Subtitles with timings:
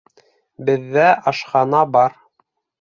[0.69, 2.19] Беҙҙә ашхана бар